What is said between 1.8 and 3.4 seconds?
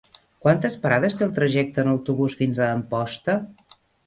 en autobús fins a Amposta?